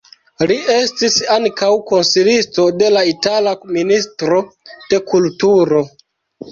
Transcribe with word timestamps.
Li 0.51 0.55
estis 0.75 1.17
ankaŭ 1.35 1.69
konsilisto 1.91 2.65
de 2.81 2.91
la 2.97 3.05
itala 3.13 3.55
ministro 3.79 4.43
de 4.73 5.03
kulturo. 5.15 5.89